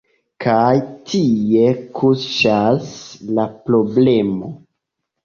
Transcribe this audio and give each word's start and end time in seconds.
Kaj 0.43 0.77
tie 1.11 1.67
kuŝas 1.99 2.87
la 3.41 3.45
problemo. 3.69 4.51